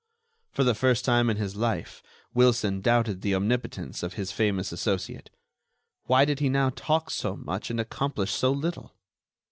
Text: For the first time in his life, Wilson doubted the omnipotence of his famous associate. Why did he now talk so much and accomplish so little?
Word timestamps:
For 0.49 0.63
the 0.63 0.73
first 0.73 1.05
time 1.05 1.29
in 1.29 1.37
his 1.37 1.55
life, 1.55 2.01
Wilson 2.33 2.81
doubted 2.81 3.21
the 3.21 3.35
omnipotence 3.35 4.01
of 4.01 4.13
his 4.15 4.31
famous 4.31 4.71
associate. 4.71 5.29
Why 6.05 6.25
did 6.25 6.39
he 6.39 6.49
now 6.49 6.71
talk 6.71 7.11
so 7.11 7.35
much 7.35 7.69
and 7.69 7.79
accomplish 7.79 8.31
so 8.31 8.49
little? 8.49 8.95